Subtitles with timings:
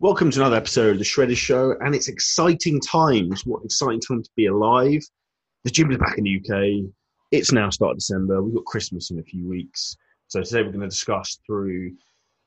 [0.00, 3.44] Welcome to another episode of the Shredder Show, and it's exciting times.
[3.44, 5.02] What exciting time to be alive!
[5.64, 6.88] The gym is back in the UK.
[7.32, 8.40] It's now start of December.
[8.40, 9.96] We've got Christmas in a few weeks,
[10.28, 11.96] so today we're going to discuss through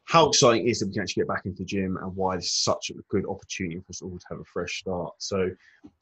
[0.05, 2.37] how exciting it is that we can actually get back into the gym and why
[2.37, 5.11] this is such a good opportunity for us all to have a fresh start.
[5.17, 5.49] So,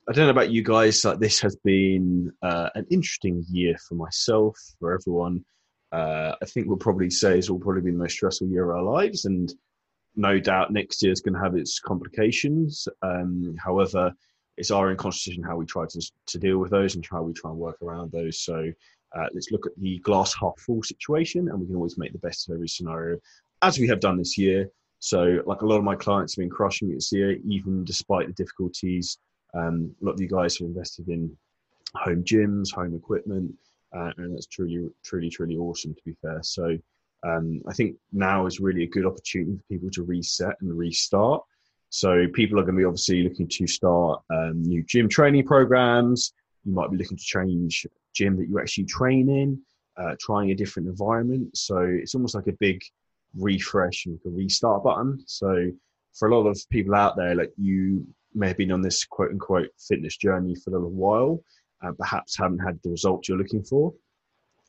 [0.07, 3.95] I don't know about you guys, like this has been uh, an interesting year for
[3.95, 5.43] myself, for everyone.
[5.91, 8.77] Uh, I think we'll probably say it's all probably been the most stressful year of
[8.77, 9.51] our lives, and
[10.15, 12.87] no doubt next year is going to have its complications.
[13.01, 14.13] Um, however,
[14.57, 17.33] it's our own constitution how we try to, to deal with those and how we
[17.33, 18.41] try and work around those.
[18.41, 18.71] So
[19.15, 22.19] uh, let's look at the glass half full situation, and we can always make the
[22.19, 23.17] best of every scenario,
[23.61, 24.69] as we have done this year.
[24.99, 28.27] So, like a lot of my clients have been crushing it this year, even despite
[28.27, 29.17] the difficulties.
[29.53, 31.35] Um, a lot of you guys have invested in
[31.95, 33.53] home gyms, home equipment,
[33.95, 35.95] uh, and that's truly, truly, truly awesome.
[35.95, 36.77] To be fair, so
[37.23, 41.43] um, I think now is really a good opportunity for people to reset and restart.
[41.89, 46.33] So people are going to be obviously looking to start um, new gym training programs.
[46.63, 49.61] You might be looking to change gym that you actually train in,
[49.97, 51.57] uh, trying a different environment.
[51.57, 52.81] So it's almost like a big
[53.35, 55.23] refresh and a restart button.
[55.25, 55.71] So
[56.13, 59.31] for a lot of people out there, like you may have been on this quote
[59.31, 61.43] unquote fitness journey for a little while,
[61.81, 63.93] and perhaps haven't had the results you're looking for.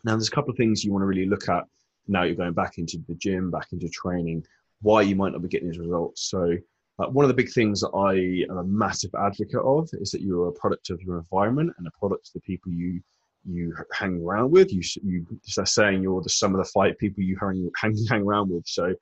[0.04, 1.64] Now, there's a couple of things you want to really look at
[2.08, 4.44] now you're going back into the gym, back into training,
[4.82, 6.30] why you might not be getting these results.
[6.30, 6.56] So,
[6.98, 10.20] uh, one of the big things that I am a massive advocate of is that
[10.20, 13.00] you're a product of your environment and a product of the people you
[13.48, 14.72] you hang around with.
[14.72, 18.22] You you just saying you're the sum of the five people you hang hang, hang
[18.22, 18.66] around with.
[18.66, 18.94] So,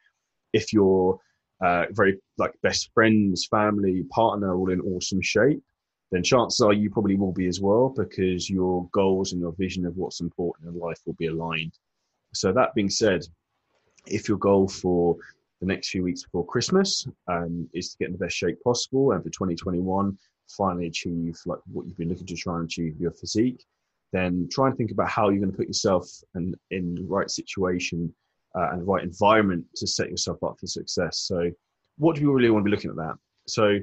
[0.52, 1.18] if you're
[1.60, 5.62] uh, very like best friends, family, partner, all in awesome shape,
[6.10, 9.84] then chances are you probably will be as well because your goals and your vision
[9.84, 11.72] of what's important in life will be aligned.
[12.34, 13.22] So that being said,
[14.06, 15.16] if your goal for
[15.60, 19.12] the next few weeks before Christmas um, is to get in the best shape possible,
[19.12, 20.16] and for 2021
[20.48, 23.64] finally achieve like what you've been looking to try and achieve your physique,
[24.12, 27.30] then try and think about how you're going to put yourself in, in the right
[27.30, 28.12] situation
[28.54, 31.18] uh, and the right environment to set yourself up for success.
[31.18, 31.50] So,
[31.98, 33.16] what do you really want to be looking at that?
[33.46, 33.78] So,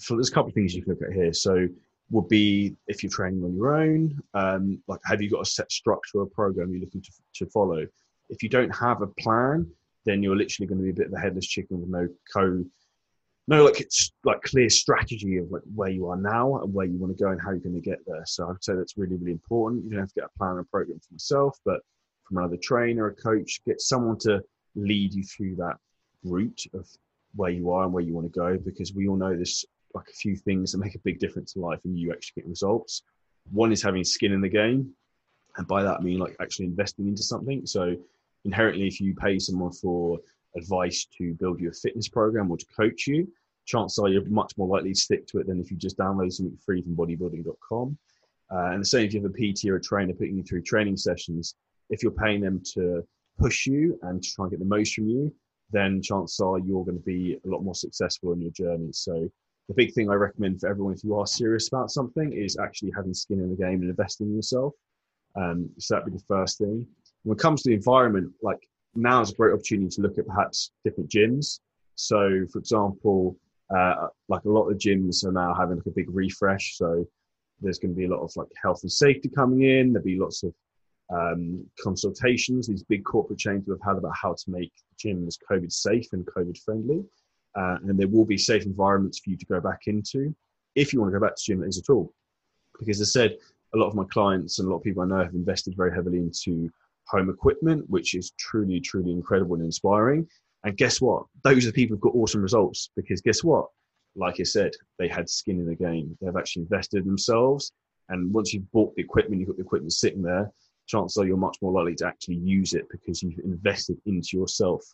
[0.00, 1.32] for there's a couple of things you can look at here.
[1.32, 1.68] So,
[2.10, 5.70] would be if you're training on your own, um, like have you got a set
[5.72, 7.86] structure or program you're looking to, to follow?
[8.28, 9.66] If you don't have a plan,
[10.04, 12.64] then you're literally going to be a bit of a headless chicken with no co,
[13.48, 16.96] no like it's like clear strategy of like where you are now and where you
[16.96, 18.22] want to go and how you're going to get there.
[18.26, 19.84] So I'd say that's really really important.
[19.84, 21.80] You don't have to get a plan or program for yourself, but
[22.24, 24.42] from another trainer, a coach, get someone to
[24.74, 25.76] lead you through that
[26.24, 26.88] route of
[27.34, 29.64] where you are and where you want to go because we all know this
[29.96, 32.48] like a few things that make a big difference in life and you actually get
[32.48, 33.02] results.
[33.50, 34.92] One is having skin in the game.
[35.56, 37.66] And by that I mean like actually investing into something.
[37.66, 37.96] So
[38.44, 40.20] inherently if you pay someone for
[40.56, 43.28] advice to build you a fitness program or to coach you,
[43.64, 46.32] chances are you're much more likely to stick to it than if you just download
[46.32, 47.98] something free from bodybuilding.com.
[48.52, 50.62] Uh, and the same if you have a PT or a trainer putting you through
[50.62, 51.56] training sessions,
[51.90, 53.04] if you're paying them to
[53.38, 55.34] push you and to try and get the most from you,
[55.70, 58.88] then chances are you're going to be a lot more successful in your journey.
[58.92, 59.28] So
[59.68, 62.92] the big thing I recommend for everyone if you are serious about something is actually
[62.94, 64.74] having skin in the game and investing in yourself.
[65.34, 66.86] Um, so that'd be the first thing.
[67.24, 68.60] When it comes to the environment, like
[68.94, 71.60] now is a great opportunity to look at perhaps different gyms.
[71.96, 73.36] So, for example,
[73.76, 76.76] uh, like a lot of gyms are now having like a big refresh.
[76.76, 77.04] So
[77.60, 79.92] there's going to be a lot of like health and safety coming in.
[79.92, 80.54] There'll be lots of
[81.12, 82.68] um, consultations.
[82.68, 84.72] These big corporate chains will have had about how to make
[85.02, 87.04] gyms COVID safe and COVID friendly
[87.56, 90.34] uh, and there will be safe environments for you to go back into
[90.74, 92.12] if you want to go back to gym as at all.
[92.72, 93.38] Because as I said,
[93.74, 95.92] a lot of my clients and a lot of people I know have invested very
[95.92, 96.70] heavily into
[97.04, 100.28] home equipment, which is truly, truly incredible and inspiring.
[100.64, 101.24] And guess what?
[101.44, 103.68] Those are the people who've got awesome results because guess what?
[104.14, 106.16] Like I said, they had skin in the game.
[106.20, 107.72] They've actually invested in themselves.
[108.08, 110.50] And once you've bought the equipment, you've got the equipment sitting there,
[110.86, 114.84] chances are you're much more likely to actually use it because you've invested into yourself.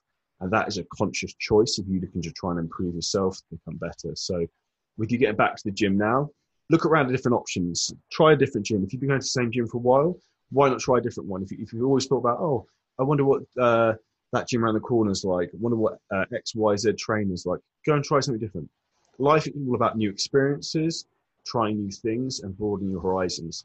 [0.43, 3.77] And that is a conscious choice of you looking to try and improve yourself become
[3.77, 4.15] better.
[4.17, 4.45] So,
[4.99, 6.31] with you getting back to the gym now,
[6.69, 7.93] look around at different options.
[8.11, 8.83] Try a different gym.
[8.85, 10.19] If you've been going to the same gym for a while,
[10.51, 11.45] why not try a different one?
[11.45, 12.67] If, you, if you've always thought about, oh,
[12.99, 13.95] I wonder what uh,
[14.33, 17.47] that gym around the corner is like, I wonder what uh, X, Y, Z trainer's
[17.47, 18.69] like, go and try something different.
[19.19, 21.07] Life is all about new experiences,
[21.47, 23.65] trying new things, and broadening your horizons.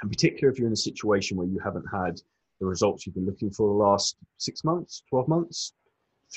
[0.00, 2.20] And particularly if you're in a situation where you haven't had
[2.60, 5.72] the results you've been looking for the last six months, 12 months,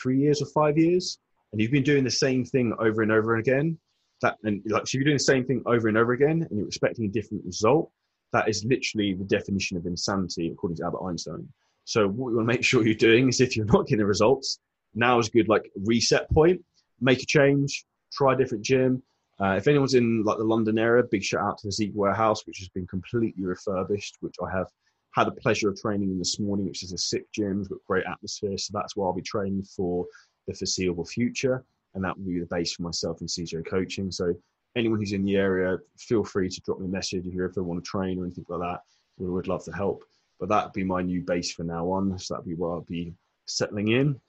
[0.02, 1.20] three years or five years,
[1.52, 3.78] and you've been doing the same thing over and over again,
[4.22, 6.68] that and like so you're doing the same thing over and over again, and you're
[6.68, 7.92] expecting a different result.
[8.34, 11.48] That is literally the definition of insanity, according to Albert Einstein.
[11.86, 14.06] So what you want to make sure you're doing is if you're not getting the
[14.06, 14.60] results,
[14.94, 16.62] now is a good like reset point.
[17.00, 19.02] make a change, try a different gym.
[19.40, 22.46] Uh, if anyone's in like the London area, big shout out to the Zeek Warehouse,
[22.48, 24.68] which has been completely refurbished, which I have
[25.14, 27.80] had the pleasure of training in this morning, which is a sick gym, it's got
[27.88, 28.58] great atmosphere.
[28.58, 30.06] So that's where I'll be training for
[30.48, 31.64] the foreseeable future.
[31.96, 34.12] And that will be the base for myself and CJ coaching.
[34.12, 34.34] So
[34.76, 37.64] anyone who's in the area, feel free to drop me a message if you ever
[37.64, 38.82] want to train or anything like that.
[39.18, 40.04] We would love to help.
[40.40, 42.18] But that'd be my new base for now on.
[42.20, 43.16] So that'd be where I'll be
[43.46, 44.20] settling in.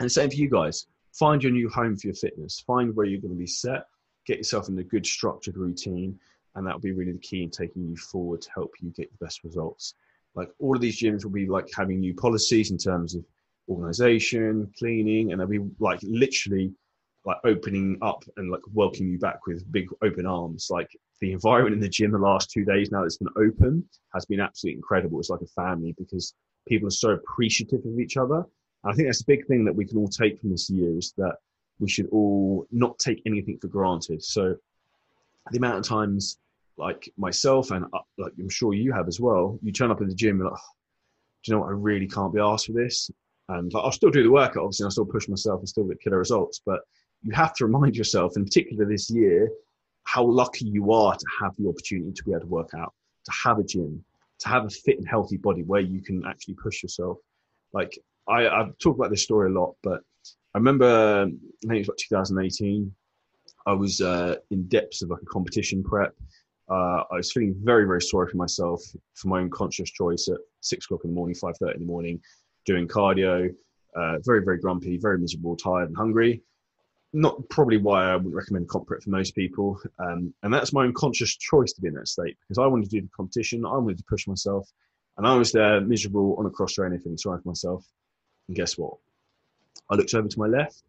[0.00, 0.86] And same for you guys.
[1.12, 2.58] Find your new home for your fitness.
[2.66, 3.86] Find where you're going to be set.
[4.26, 6.18] Get yourself in a good structured routine.
[6.56, 9.24] And that'll be really the key in taking you forward to help you get the
[9.24, 9.94] best results.
[10.34, 13.24] Like all of these gyms will be like having new policies in terms of
[13.68, 16.72] organization, cleaning, and they'll be like literally
[17.24, 20.68] like opening up and like welcoming you back with big open arms.
[20.70, 20.90] Like
[21.20, 24.40] the environment in the gym the last two days now that's been open has been
[24.40, 25.18] absolutely incredible.
[25.20, 26.34] It's like a family because
[26.68, 28.36] people are so appreciative of each other.
[28.36, 30.98] And I think that's a big thing that we can all take from this year
[30.98, 31.36] is that
[31.78, 34.22] we should all not take anything for granted.
[34.22, 34.56] So
[35.50, 36.38] the amount of times
[36.76, 40.08] like myself and uh, like I'm sure you have as well, you turn up in
[40.08, 40.72] the gym and like, oh,
[41.44, 41.68] do you know what?
[41.68, 43.10] I really can't be asked for this.
[43.48, 46.00] And like, I'll still do the workout, obviously, I'll still push myself and still get
[46.00, 46.60] killer results.
[46.64, 46.80] But
[47.22, 49.50] you have to remind yourself, in particular this year,
[50.04, 52.92] how lucky you are to have the opportunity to be able to work out,
[53.24, 54.04] to have a gym,
[54.40, 57.18] to have a fit and healthy body where you can actually push yourself.
[57.72, 57.98] Like
[58.28, 60.00] I, I've talked about this story a lot, but
[60.54, 62.94] I remember I think it was like 2018.
[63.66, 66.14] I was uh, in depths of like a competition prep.
[66.74, 68.82] Uh, I was feeling very, very sorry for myself
[69.14, 71.92] for my own conscious choice at six o'clock in the morning, five thirty in the
[71.94, 72.20] morning,
[72.66, 73.54] doing cardio.
[73.96, 76.42] Uh, very, very grumpy, very miserable, tired, and hungry
[77.14, 79.80] not probably why I wouldn't recommend comp for most people.
[80.00, 82.90] Um, and that's my own conscious choice to be in that state because I wanted
[82.90, 84.68] to do the competition, I wanted to push myself,
[85.16, 87.86] and I was there miserable on a cross trainer, feeling sorry for myself.
[88.48, 88.94] And guess what?
[89.88, 90.82] I looked over to my left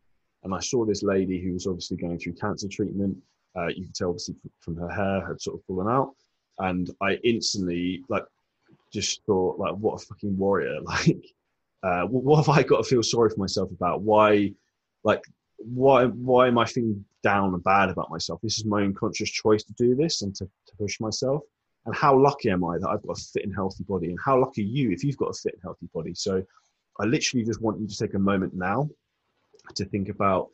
[0.43, 3.17] and I saw this lady who was obviously going through cancer treatment.
[3.57, 6.13] Uh, you could tell obviously from her hair had sort of fallen out,
[6.59, 8.25] and I instantly like
[8.93, 10.79] just thought like, what a fucking warrior!
[10.83, 11.25] Like,
[11.83, 14.01] uh, what have I got to feel sorry for myself about?
[14.01, 14.51] Why?
[15.03, 15.23] Like
[15.57, 18.39] why why am I feeling down and bad about myself?
[18.41, 21.43] This is my own conscious choice to do this and to, to push myself.
[21.85, 24.09] And how lucky am I that I've got a fit and healthy body?
[24.09, 26.13] And how lucky you if you've got a fit and healthy body?
[26.15, 26.43] So
[26.99, 28.89] I literally just want you to take a moment now
[29.75, 30.49] to think about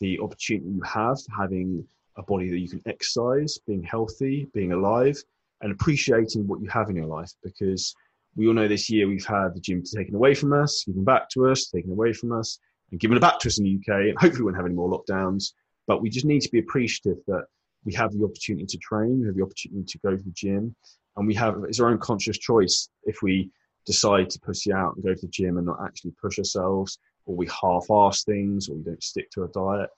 [0.00, 5.16] the opportunity you have having a body that you can exercise, being healthy, being alive,
[5.60, 7.94] and appreciating what you have in your life because
[8.36, 11.28] we all know this year we've had the gym taken away from us, given back
[11.30, 12.58] to us, taken away from us
[12.90, 14.08] and given back to us in the UK.
[14.08, 15.52] And hopefully, we won't have any more lockdowns.
[15.86, 17.44] But we just need to be appreciative that
[17.84, 20.74] we have the opportunity to train, we have the opportunity to go to the gym,
[21.16, 23.50] and we have it's our own conscious choice if we
[23.86, 27.36] decide to pussy out and go to the gym and not actually push ourselves, or
[27.36, 29.90] we half-ass things, or we don't stick to a diet.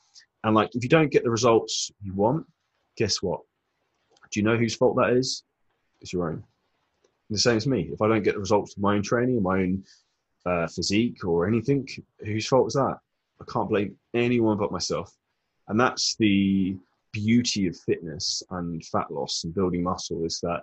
[0.44, 2.46] And like, if you don't get the results you want,
[2.96, 3.40] guess what?
[4.30, 5.44] Do you know whose fault that is?
[6.00, 6.44] It's your own.
[7.28, 7.90] And the same as me.
[7.92, 9.84] If I don't get the results of my own training, my own
[10.44, 11.88] uh, physique or anything,
[12.20, 12.98] whose fault is that?
[13.40, 15.12] I can't blame anyone but myself.
[15.68, 16.76] And that's the
[17.12, 20.62] beauty of fitness and fat loss and building muscle is that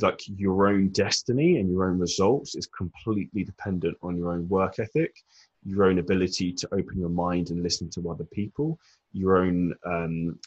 [0.00, 4.78] like your own destiny and your own results is completely dependent on your own work
[4.78, 5.14] ethic
[5.64, 8.78] your own ability to open your mind and listen to other people
[9.12, 10.38] your own um,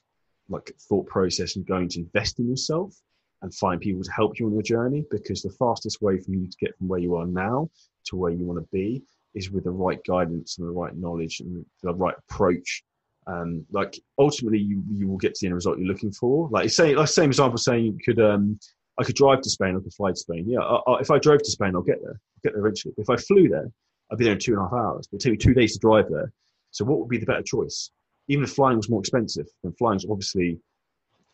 [0.50, 2.95] like thought process and going to invest in yourself
[3.41, 6.48] and find people to help you on your journey because the fastest way for you
[6.48, 7.69] to get from where you are now
[8.05, 9.01] to where you want to be
[9.34, 12.84] is with the right guidance and the right knowledge and the right approach.
[13.27, 16.48] Um, like ultimately, you you will get to the end result you're looking for.
[16.50, 18.60] Like say, like same example, saying you could um,
[19.00, 20.45] I could drive to Spain, I could fly to Spain.
[20.48, 22.13] Yeah, I, I, if I drove to Spain, I'll get there.
[22.13, 22.93] I'll get there eventually.
[22.98, 23.69] If I flew there,
[24.12, 25.07] I'd be there in two and a half hours.
[25.12, 26.31] It'd take me two days to drive there.
[26.71, 27.91] So what would be the better choice?
[28.27, 30.59] Even if flying was more expensive, then flying is obviously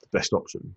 [0.01, 0.75] the best option.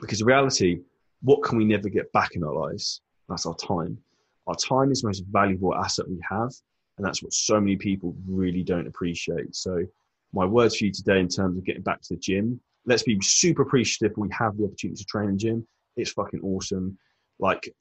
[0.00, 0.80] Because in reality,
[1.22, 3.00] what can we never get back in our lives?
[3.28, 3.98] That's our time.
[4.46, 6.50] Our time is the most valuable asset we have,
[6.96, 9.54] and that's what so many people really don't appreciate.
[9.54, 9.84] So,
[10.32, 13.18] my words for you today in terms of getting back to the gym, let's be
[13.20, 15.66] super appreciative we have the opportunity to train in gym.
[15.96, 16.98] It's fucking awesome.
[17.38, 17.72] Like,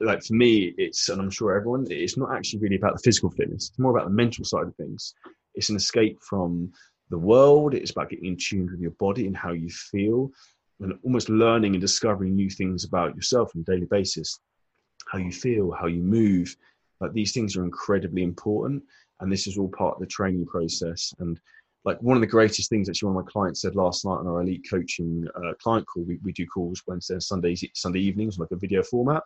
[0.00, 3.30] like for me, it's and I'm sure everyone, it's not actually really about the physical
[3.30, 3.68] fitness.
[3.68, 5.14] It's more about the mental side of things.
[5.54, 6.72] It's an escape from
[7.10, 7.74] the world.
[7.74, 10.30] It's about getting in tune with your body and how you feel,
[10.80, 14.40] and almost learning and discovering new things about yourself on a daily basis
[15.10, 16.54] how you feel, how you move.
[17.00, 18.82] Like these things are incredibly important,
[19.20, 21.12] and this is all part of the training process.
[21.18, 21.40] And
[21.84, 24.26] like one of the greatest things actually one of my clients said last night on
[24.26, 28.38] our elite coaching uh, client call we, we do calls wednesday and sundays sunday evenings
[28.38, 29.22] like a video format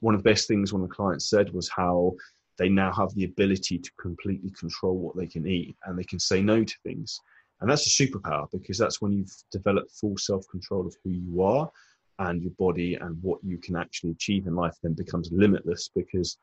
[0.00, 2.12] one of the best things one of the clients said was how
[2.58, 6.18] they now have the ability to completely control what they can eat and they can
[6.18, 7.18] say no to things
[7.60, 11.42] And that's a superpower because that's when you've developed full self control of who you
[11.42, 11.70] are
[12.18, 16.36] and your body and what you can actually achieve in life then becomes limitless because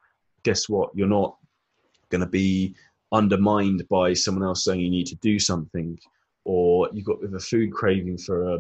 [0.44, 0.90] guess what?
[0.96, 1.38] You're not
[2.10, 2.76] going to be
[3.12, 5.98] undermined by someone else saying you need to do something
[6.46, 8.60] or you've got with a food craving for a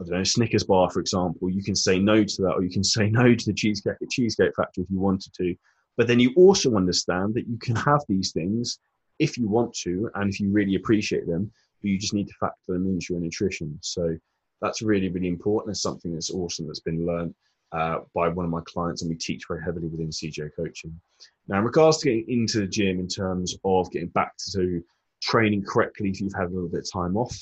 [0.00, 2.70] I don't know, Snickers bar, for example, you can say no to that, or you
[2.70, 5.54] can say no to the cheesecake at Cheesecake Factory if you wanted to.
[5.96, 8.78] But then you also understand that you can have these things
[9.18, 11.50] if you want to, and if you really appreciate them,
[11.80, 13.78] but you just need to factor them into your nutrition.
[13.80, 14.16] So
[14.60, 15.70] that's really, really important.
[15.72, 17.34] It's something that's awesome that's been learned
[17.72, 20.98] uh, by one of my clients, and we teach very heavily within CJ coaching.
[21.48, 24.82] Now, in regards to getting into the gym in terms of getting back to
[25.22, 27.36] training correctly if you've had a little bit of time off,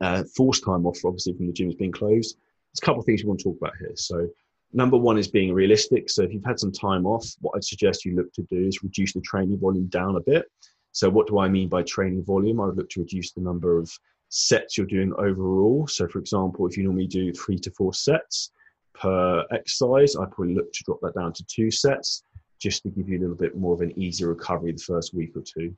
[0.00, 2.36] uh, forced time off, obviously, from the gym has been closed.
[2.36, 3.92] There's a couple of things we want to talk about here.
[3.94, 4.28] So,
[4.72, 6.08] number one is being realistic.
[6.10, 8.82] So, if you've had some time off, what I'd suggest you look to do is
[8.82, 10.46] reduce the training volume down a bit.
[10.92, 12.60] So, what do I mean by training volume?
[12.60, 13.90] I would look to reduce the number of
[14.30, 15.86] sets you're doing overall.
[15.86, 18.52] So, for example, if you normally do three to four sets
[18.94, 22.24] per exercise, I'd probably look to drop that down to two sets
[22.60, 25.32] just to give you a little bit more of an easier recovery the first week
[25.34, 25.74] or two.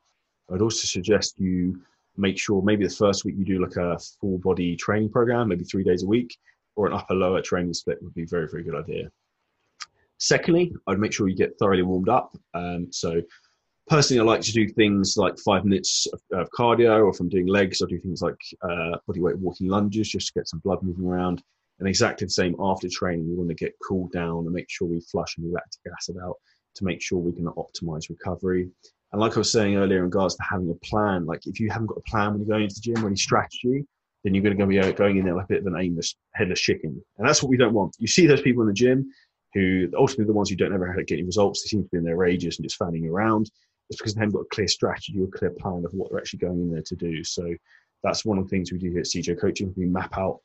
[0.52, 1.80] I'd also suggest you
[2.16, 5.64] make sure maybe the first week you do like a full body training program, maybe
[5.64, 6.36] three days a week,
[6.76, 9.10] or an upper lower training split would be a very, very good idea.
[10.18, 12.36] Secondly, I'd make sure you get thoroughly warmed up.
[12.54, 13.20] Um, so
[13.88, 17.28] personally, I like to do things like five minutes of, of cardio, or if I'm
[17.28, 20.60] doing legs, I do things like uh, body weight walking lunges just to get some
[20.60, 21.42] blood moving around.
[21.78, 24.86] And exactly the same after training, we want to get cooled down and make sure
[24.86, 26.36] we flush any lactic acid out
[26.76, 28.70] to make sure we can optimize recovery.
[29.12, 31.70] And like I was saying earlier in regards to having a plan, like if you
[31.70, 33.84] haven't got a plan when you're going into the gym or any strategy,
[34.24, 36.60] then you're going to be going in there like a bit of an aimless, headless
[36.60, 37.02] chicken.
[37.18, 37.94] And that's what we don't want.
[37.98, 39.10] You see those people in the gym
[39.54, 42.04] who ultimately the ones who don't ever get any results, they seem to be in
[42.04, 43.50] their ages and just fanning around.
[43.90, 46.20] It's because they haven't got a clear strategy or a clear plan of what they're
[46.20, 47.22] actually going in there to do.
[47.24, 47.54] So
[48.02, 49.74] that's one of the things we do here at CJ Coaching.
[49.76, 50.40] We map out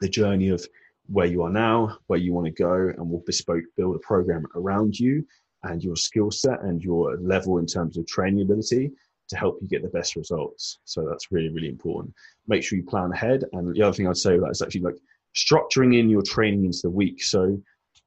[0.00, 0.64] the journey of
[1.06, 4.46] where you are now, where you want to go, and we'll bespoke build a program
[4.54, 5.26] around you
[5.64, 8.90] and your skill set and your level in terms of training ability
[9.28, 10.78] to help you get the best results.
[10.84, 12.14] So that's really, really important.
[12.46, 13.44] Make sure you plan ahead.
[13.52, 14.96] And the other thing I'd say that is actually like
[15.36, 17.22] structuring in your training into the week.
[17.22, 17.60] So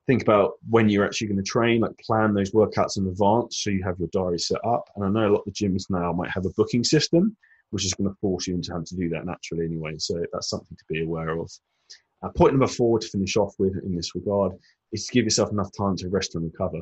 [0.07, 3.69] think about when you're actually going to train, like plan those workouts in advance so
[3.69, 4.89] you have your diary set up.
[4.95, 7.35] And I know a lot of the gyms now might have a booking system,
[7.69, 9.95] which is going to force you into having to do that naturally anyway.
[9.97, 11.51] So that's something to be aware of.
[12.23, 14.53] Uh, point number four to finish off with in this regard
[14.91, 16.81] is to give yourself enough time to rest and recover.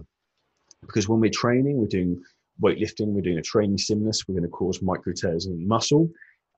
[0.82, 2.22] Because when we're training, we're doing
[2.62, 6.10] weightlifting, we're doing a training stimulus, we're going to cause micro tears in muscle.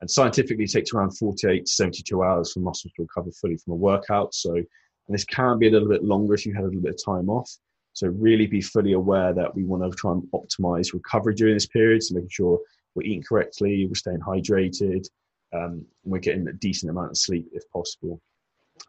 [0.02, 3.74] And scientifically, it takes around 48 to 72 hours for muscles to recover fully from
[3.74, 4.34] a workout.
[4.34, 4.66] So, and
[5.10, 7.30] this can be a little bit longer if you had a little bit of time
[7.30, 7.50] off.
[7.94, 11.68] So, really be fully aware that we want to try and optimize recovery during this
[11.68, 12.02] period.
[12.02, 12.60] So, making sure
[12.96, 15.08] we're eating correctly, we're staying hydrated,
[15.54, 18.20] um, we're getting a decent amount of sleep if possible.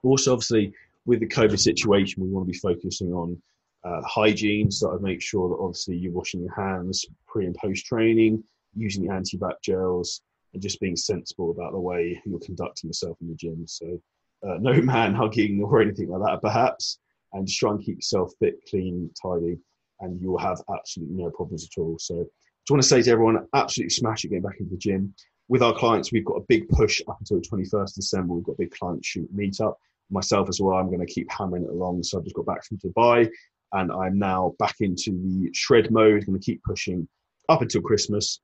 [0.03, 0.73] Also, obviously,
[1.05, 3.41] with the COVID situation, we want to be focusing on
[3.85, 4.71] uh, hygiene.
[4.71, 8.43] So I'd make sure that obviously you're washing your hands pre and post training,
[8.77, 10.23] using the anti-bac gels,
[10.53, 13.65] and just being sensible about the way you're conducting yourself in the gym.
[13.67, 14.01] So
[14.47, 16.99] uh, no man hugging or anything like that, perhaps,
[17.33, 19.59] and just try and keep yourself fit, clean, tidy,
[20.01, 21.97] and you'll have absolutely no problems at all.
[21.99, 25.15] So just want to say to everyone, absolutely smash it getting back into the gym.
[25.49, 28.35] With our clients, we've got a big push up until the 21st of December.
[28.35, 29.75] We've got a big client shoot meetup.
[30.11, 32.03] Myself as well, I'm going to keep hammering it along.
[32.03, 33.29] So I've just got back from Dubai
[33.73, 36.27] and I'm now back into the shred mode.
[36.27, 37.09] Going to keep pushing
[37.49, 38.41] up until Christmas.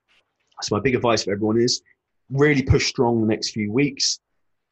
[0.62, 1.82] So my big advice for everyone is
[2.30, 4.20] really push strong the next few weeks.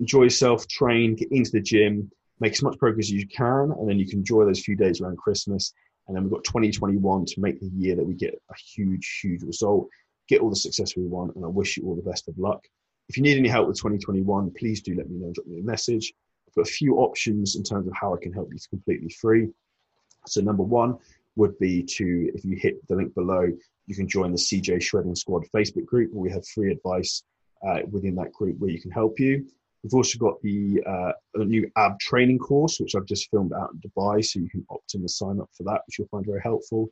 [0.01, 2.11] Enjoy yourself, train, get into the gym,
[2.41, 5.01] make as much progress as you can, and then you can enjoy those few days
[5.01, 5.73] around Christmas.
[6.07, 9.43] And then we've got 2021 to make the year that we get a huge, huge
[9.43, 9.89] result,
[10.29, 12.63] get all the success we want, and I wish you all the best of luck.
[13.09, 15.33] If you need any help with 2021, please do let me know.
[15.33, 16.13] Drop me a message.
[16.49, 18.59] I've got a few options in terms of how I can help you.
[18.71, 19.49] Completely free.
[20.28, 20.99] So number one
[21.37, 23.47] would be to, if you hit the link below,
[23.87, 27.23] you can join the CJ Shredding Squad Facebook group where we have free advice
[27.66, 29.47] uh, within that group where you can help you.
[29.83, 33.80] We've also got the uh, new ab training course, which I've just filmed out in
[33.80, 36.40] Dubai, so you can opt in and sign up for that, which you'll find very
[36.42, 36.90] helpful.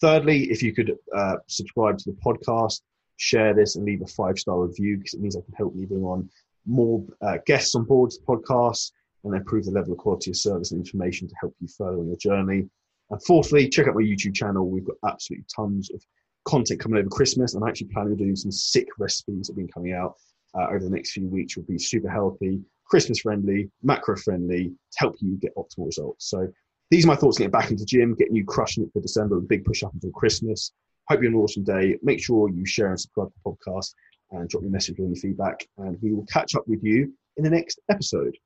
[0.00, 2.82] Thirdly, if you could uh, subscribe to the podcast,
[3.16, 6.04] share this, and leave a five star review because it means I can help bring
[6.04, 6.28] on
[6.66, 8.90] more uh, guests on board the podcast
[9.24, 12.08] and improve the level of quality of service and information to help you further on
[12.08, 12.68] your journey.
[13.10, 14.68] And fourthly, check out my YouTube channel.
[14.68, 16.02] We've got absolutely tons of
[16.44, 17.54] content coming over Christmas.
[17.54, 20.14] I'm actually planning on doing some sick recipes that have been coming out
[20.58, 21.56] uh, over the next few weeks.
[21.56, 26.28] Will be super healthy, Christmas friendly, macro friendly to help you get optimal results.
[26.28, 26.48] So
[26.90, 29.40] these are my thoughts getting back into gym, getting you crushing it for December, a
[29.40, 30.72] big push up until Christmas.
[31.08, 31.98] Hope you have an awesome day.
[32.02, 33.92] Make sure you share and subscribe to the podcast
[34.30, 35.66] and drop me a message with any feedback.
[35.78, 38.36] And we will catch up with you in the next episode.